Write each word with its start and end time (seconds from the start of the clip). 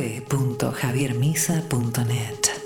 www.javiermisa.net. 0.00 2.56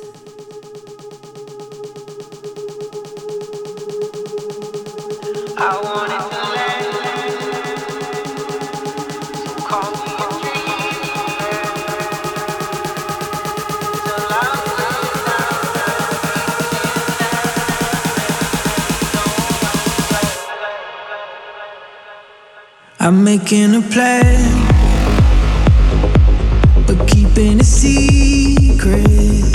I'm 23.00 23.22
making 23.22 23.74
a 23.74 23.82
plan. 23.82 24.63
keeping 27.34 27.60
a 27.60 27.64
secret. 27.64 29.53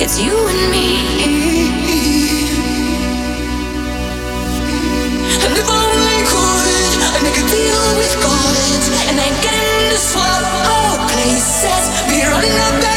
It's 0.00 0.16
you 0.20 0.30
and 0.30 0.70
me. 0.70 0.88
And 5.44 5.56
if 5.58 5.68
I 5.68 6.22
could, 6.30 6.90
I 7.02 7.18
make 7.24 7.34
a 7.34 7.46
deal 7.50 7.82
with 7.98 8.14
God, 8.22 8.82
and 9.10 9.18
get 9.42 9.98
swap 9.98 10.24
our 10.24 10.70
oh, 10.70 11.06
places. 11.10 11.84
Running 12.30 12.84
up. 12.84 12.87